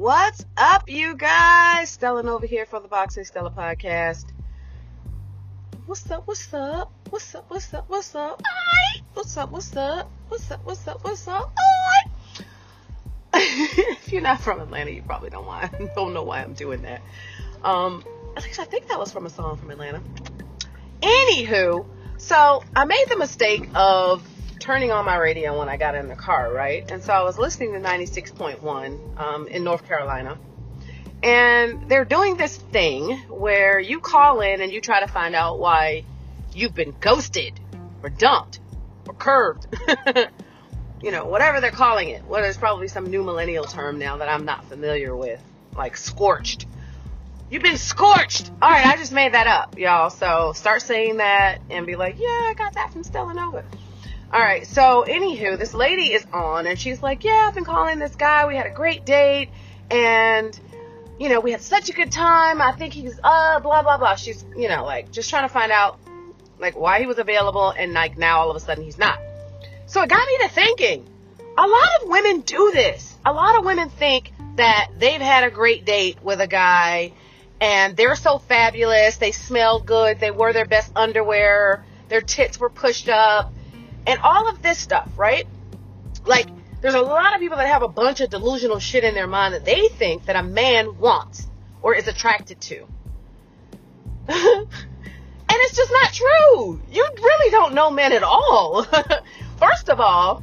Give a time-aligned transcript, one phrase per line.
[0.00, 1.90] What's up, you guys?
[1.90, 4.24] Stella over here for the Boxing Stella podcast.
[5.84, 6.26] What's up?
[6.26, 6.90] What's up?
[7.10, 7.44] What's up?
[7.50, 7.84] What's up?
[7.86, 8.40] What's up?
[8.42, 9.02] Aye.
[9.12, 9.50] What's up?
[9.50, 10.10] What's up?
[10.28, 10.64] What's up?
[10.64, 11.04] What's up?
[11.04, 11.52] What's up?
[11.54, 12.44] Aye.
[13.34, 17.02] if you're not from Atlanta, you probably don't why don't know why I'm doing that.
[17.62, 18.02] Um,
[18.38, 20.00] at least I think that was from a song from Atlanta.
[21.02, 21.84] Anywho,
[22.16, 24.26] so I made the mistake of
[24.60, 26.88] turning on my radio when I got in the car, right?
[26.90, 30.38] And so I was listening to 96.1 um, in North Carolina.
[31.22, 35.58] And they're doing this thing where you call in and you try to find out
[35.58, 36.04] why
[36.54, 37.58] you've been ghosted
[38.02, 38.60] or dumped
[39.06, 39.66] or curved.
[41.02, 42.24] you know, whatever they're calling it.
[42.24, 45.42] What is probably some new millennial term now that I'm not familiar with,
[45.76, 46.66] like scorched.
[47.50, 48.50] You've been scorched.
[48.62, 50.10] All right, I just made that up, y'all.
[50.10, 53.64] So start saying that and be like, yeah, I got that from Stella Nova.
[54.32, 57.98] All right, so anywho, this lady is on and she's like, yeah, I've been calling
[57.98, 58.46] this guy.
[58.46, 59.48] We had a great date
[59.90, 60.58] and,
[61.18, 62.62] you know, we had such a good time.
[62.62, 64.14] I think he's, uh, blah, blah, blah.
[64.14, 65.98] She's, you know, like just trying to find out,
[66.60, 69.18] like, why he was available and, like, now all of a sudden he's not.
[69.86, 71.08] So it got me to thinking.
[71.58, 73.16] A lot of women do this.
[73.26, 77.14] A lot of women think that they've had a great date with a guy
[77.60, 79.16] and they're so fabulous.
[79.16, 80.20] They smelled good.
[80.20, 81.84] They wore their best underwear.
[82.08, 83.52] Their tits were pushed up
[84.06, 85.46] and all of this stuff, right?
[86.24, 86.46] Like,
[86.80, 89.54] there's a lot of people that have a bunch of delusional shit in their mind
[89.54, 91.46] that they think that a man wants
[91.82, 92.86] or is attracted to.
[94.28, 94.66] and
[95.48, 96.80] it's just not true.
[96.90, 98.84] You really don't know men at all.
[99.58, 100.42] First of all,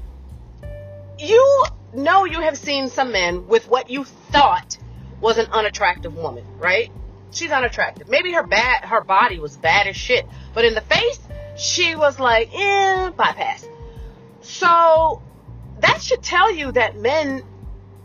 [1.19, 4.77] you know you have seen some men with what you thought
[5.19, 6.91] was an unattractive woman, right?
[7.31, 8.07] She's unattractive.
[8.07, 11.19] Maybe her bad her body was bad as shit, but in the face,
[11.57, 13.67] she was like, eh, bypass.
[14.41, 15.21] So
[15.79, 17.43] that should tell you that men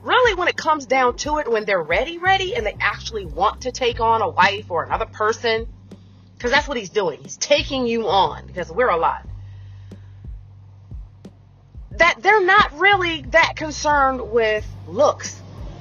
[0.03, 3.63] really when it comes down to it, when they're ready, ready, and they actually want
[3.63, 5.67] to take on a wife or another person,
[6.35, 7.21] because that's what he's doing.
[7.23, 9.27] He's taking you on because we're a lot.
[11.93, 15.39] That they're not really that concerned with looks.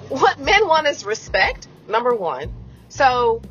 [0.09, 2.53] What men want is respect, number one.
[2.89, 3.41] So,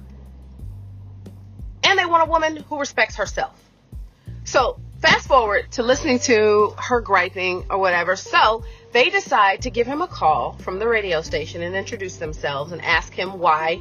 [1.83, 3.59] and they want a woman who respects herself.
[4.51, 8.17] So fast forward to listening to her griping or whatever.
[8.17, 12.73] So they decide to give him a call from the radio station and introduce themselves
[12.73, 13.81] and ask him why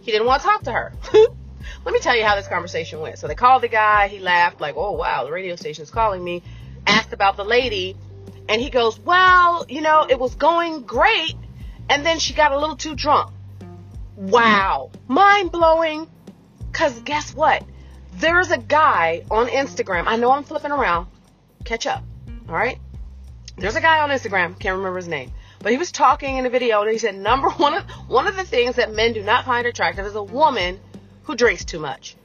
[0.00, 0.92] he didn't want to talk to her.
[1.84, 3.20] Let me tell you how this conversation went.
[3.20, 4.08] So they called the guy.
[4.08, 6.42] He laughed like, "Oh wow, the radio station is calling me."
[6.84, 7.94] Asked about the lady,
[8.48, 11.36] and he goes, "Well, you know, it was going great,
[11.88, 13.30] and then she got a little too drunk."
[14.16, 16.10] Wow, mind blowing.
[16.72, 17.62] Cause guess what?
[18.14, 20.04] There's a guy on Instagram.
[20.06, 21.06] I know I'm flipping around.
[21.64, 22.02] Catch up.
[22.48, 22.78] All right.
[23.56, 24.58] There's a guy on Instagram.
[24.58, 25.32] Can't remember his name.
[25.60, 28.36] But he was talking in a video and he said number one of one of
[28.36, 30.80] the things that men do not find attractive is a woman
[31.24, 32.16] who drinks too much.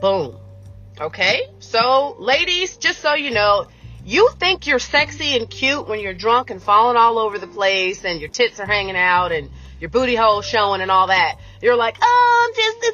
[0.00, 0.36] Boom.
[1.00, 1.42] Okay?
[1.60, 3.66] So, ladies, just so you know,
[4.04, 8.04] you think you're sexy and cute when you're drunk and falling all over the place
[8.04, 11.38] and your tits are hanging out and your booty hole showing and all that.
[11.60, 12.85] You're like, oh, I'm just,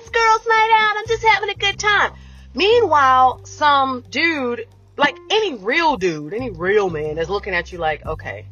[1.22, 2.12] just having a good time.
[2.54, 4.66] Meanwhile, some dude,
[4.96, 8.46] like any real dude, any real man is looking at you like, okay,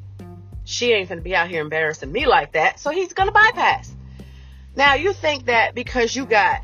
[0.64, 2.80] she ain't gonna be out here embarrassing me like that.
[2.80, 3.94] So he's gonna bypass.
[4.74, 6.62] Now you think that because you got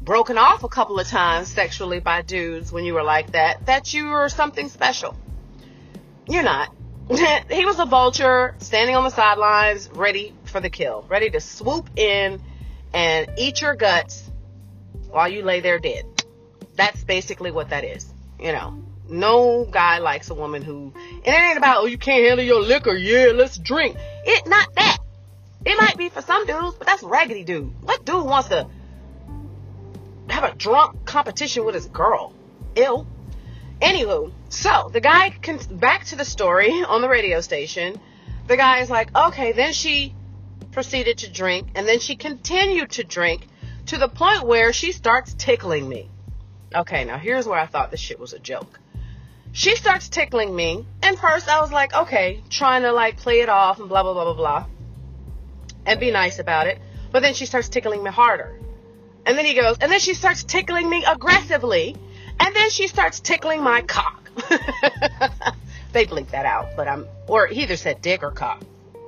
[0.00, 3.94] broken off a couple of times sexually by dudes when you were like that, that
[3.94, 5.14] you were something special.
[6.26, 6.74] You're not.
[7.50, 11.90] he was a vulture standing on the sidelines, ready for the kill, ready to swoop
[11.96, 12.40] in
[12.94, 14.31] and eat your guts
[15.12, 16.06] while you lay there dead.
[16.74, 18.12] That's basically what that is.
[18.40, 22.24] You know, no guy likes a woman who, and it ain't about, oh, you can't
[22.24, 22.94] handle your liquor.
[22.94, 23.96] Yeah, let's drink.
[24.24, 24.98] It, not that.
[25.64, 27.72] It might be for some dudes, but that's raggedy dude.
[27.82, 28.66] What dude wants to
[30.28, 32.32] have a drunk competition with his girl?
[32.74, 33.06] Ill.
[33.80, 38.00] Anywho, so the guy, can, back to the story on the radio station.
[38.48, 40.14] The guy is like, okay, then she
[40.72, 43.46] proceeded to drink, and then she continued to drink
[43.86, 46.08] to the point where she starts tickling me.
[46.74, 48.80] Okay, now here's where I thought this shit was a joke.
[49.52, 53.50] She starts tickling me, and first I was like, okay, trying to like play it
[53.50, 54.66] off and blah, blah, blah, blah, blah,
[55.84, 56.78] and be nice about it.
[57.10, 58.58] But then she starts tickling me harder.
[59.26, 61.94] And then he goes, and then she starts tickling me aggressively,
[62.40, 64.30] and then she starts tickling my cock.
[65.92, 68.62] they blink that out, but I'm, or he either said dick or cock.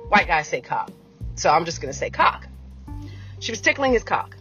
[0.09, 0.91] White guys say cock.
[1.35, 2.47] So I'm just to say cock.
[3.39, 4.37] She was tickling his cock.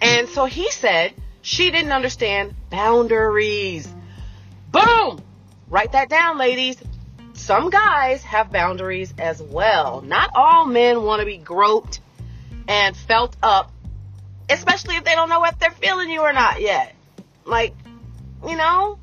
[0.00, 3.88] And so he said she didn't understand boundaries.
[4.70, 5.20] Boom!
[5.68, 6.76] Write that down, ladies.
[7.34, 10.02] some guys have boundaries as well.
[10.02, 12.00] Not all men want to be groped
[12.68, 13.72] and felt up,
[14.48, 16.94] especially if they don't know if they're feeling you or not yet.
[17.44, 17.74] Like,
[18.46, 18.98] you know,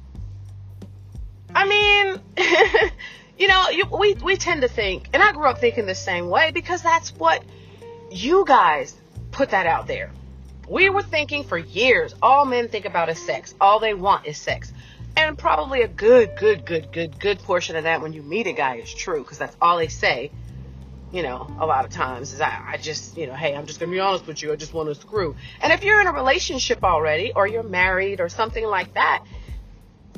[1.54, 2.20] I mean,
[3.38, 6.30] you know, you, we, we tend to think, and I grew up thinking the same
[6.30, 7.44] way because that's what
[8.12, 8.96] you guys
[9.32, 10.12] put that out there.
[10.70, 13.56] We were thinking for years, all men think about is sex.
[13.60, 14.72] All they want is sex.
[15.18, 18.54] And probably a good, good, good, good, good portion of that when you meet a
[18.54, 20.32] guy is true because that's all they say.
[21.12, 23.80] You know, a lot of times is I, I just, you know, hey, I'm just
[23.80, 24.54] gonna be honest with you.
[24.54, 25.36] I just want to screw.
[25.60, 29.26] And if you're in a relationship already, or you're married, or something like that,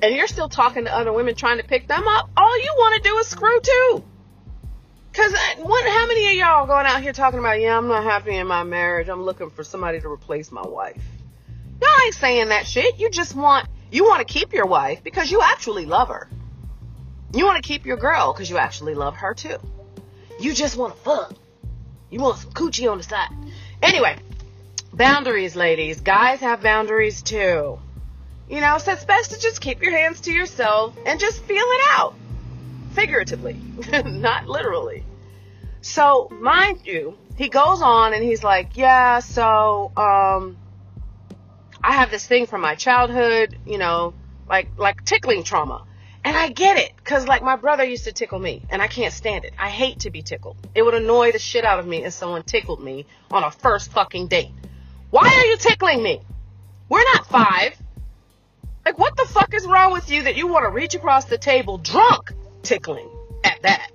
[0.04, 3.02] and you're still talking to other women trying to pick them up, all you want
[3.02, 4.04] to do is screw too.
[5.14, 5.86] Cause uh, what?
[5.86, 7.60] How many of y'all going out here talking about?
[7.60, 9.10] Yeah, I'm not happy in my marriage.
[9.10, 11.04] I'm looking for somebody to replace my wife.
[11.82, 12.98] Y'all ain't saying that shit.
[12.98, 16.30] You just want you want to keep your wife because you actually love her.
[17.34, 19.58] You want to keep your girl because you actually love her too.
[20.40, 21.34] You just want to fuck.
[22.10, 23.30] You want some coochie on the side.
[23.82, 24.18] Anyway,
[24.94, 26.00] boundaries, ladies.
[26.00, 27.80] Guys have boundaries too.
[28.50, 31.64] You know, so it's best to just keep your hands to yourself and just feel
[31.66, 32.16] it out
[32.92, 33.54] figuratively,
[34.06, 35.04] not literally.
[35.82, 40.58] So, mind you, he goes on and he's like, yeah, so, um,
[41.84, 44.14] I have this thing from my childhood, you know,
[44.48, 45.86] like, like tickling trauma.
[46.24, 49.12] And I get it, cause like my brother used to tickle me and I can't
[49.12, 49.54] stand it.
[49.58, 50.56] I hate to be tickled.
[50.76, 53.92] It would annoy the shit out of me if someone tickled me on a first
[53.92, 54.52] fucking date.
[55.10, 56.22] Why are you tickling me?
[56.90, 57.76] We're not five.
[58.86, 61.40] Like what the fuck is wrong with you that you want to reach across the
[61.40, 63.10] table drunk tickling
[63.44, 63.90] at that.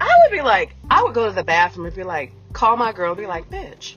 [0.00, 2.92] I would be like, I would go to the bathroom and be like, call my
[2.92, 3.96] girl be like, bitch,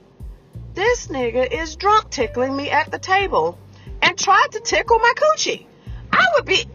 [0.74, 3.57] this nigga is drunk tickling me at the table
[4.01, 5.65] and tried to tickle my coochie.
[6.12, 6.65] I would be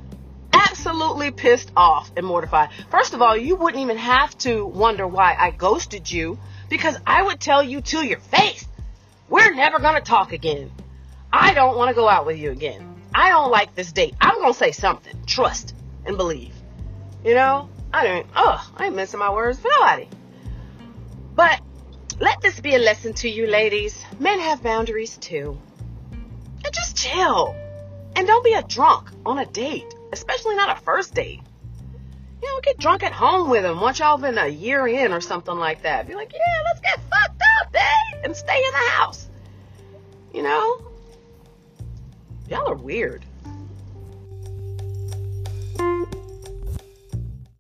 [0.52, 2.70] absolutely pissed off and mortified.
[2.90, 6.38] First of all, you wouldn't even have to wonder why I ghosted you
[6.68, 8.66] because I would tell you to your face,
[9.28, 10.70] we're never going to talk again.
[11.32, 13.02] I don't want to go out with you again.
[13.14, 14.14] I don't like this date.
[14.20, 15.24] I'm going to say something.
[15.26, 15.74] Trust
[16.04, 16.55] and believe.
[17.26, 20.06] You know, I don't, oh, I ain't missing my words for nobody.
[21.34, 21.60] But
[22.20, 24.00] let this be a lesson to you ladies.
[24.20, 25.58] Men have boundaries too.
[26.12, 27.56] And just chill.
[28.14, 31.40] And don't be a drunk on a date, especially not a first date.
[32.42, 35.20] You know, get drunk at home with them once y'all been a year in or
[35.20, 36.06] something like that.
[36.06, 39.28] Be like, yeah, let's get fucked up, babe, and stay in the house.
[40.32, 40.80] You know?
[42.48, 43.24] Y'all are weird.